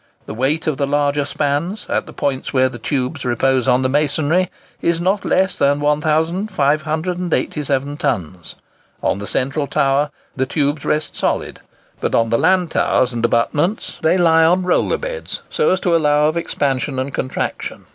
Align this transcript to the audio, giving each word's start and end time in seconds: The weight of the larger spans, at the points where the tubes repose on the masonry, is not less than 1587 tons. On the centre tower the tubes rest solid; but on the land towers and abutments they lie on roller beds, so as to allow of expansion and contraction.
The 0.25 0.33
weight 0.33 0.65
of 0.65 0.77
the 0.77 0.87
larger 0.87 1.25
spans, 1.25 1.85
at 1.87 2.07
the 2.07 2.11
points 2.11 2.51
where 2.51 2.69
the 2.69 2.79
tubes 2.79 3.23
repose 3.23 3.67
on 3.67 3.83
the 3.83 3.87
masonry, 3.87 4.49
is 4.81 4.99
not 4.99 5.23
less 5.23 5.55
than 5.55 5.79
1587 5.79 7.97
tons. 7.97 8.55
On 9.03 9.19
the 9.19 9.27
centre 9.27 9.67
tower 9.67 10.09
the 10.35 10.47
tubes 10.47 10.83
rest 10.85 11.15
solid; 11.15 11.59
but 11.99 12.15
on 12.15 12.31
the 12.31 12.39
land 12.39 12.71
towers 12.71 13.13
and 13.13 13.23
abutments 13.23 13.99
they 14.01 14.17
lie 14.17 14.43
on 14.43 14.63
roller 14.63 14.97
beds, 14.97 15.43
so 15.51 15.69
as 15.69 15.79
to 15.81 15.95
allow 15.95 16.25
of 16.25 16.35
expansion 16.35 16.97
and 16.97 17.13
contraction. 17.13 17.85